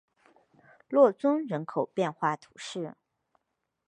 [0.89, 2.95] 洛宗人口变化图示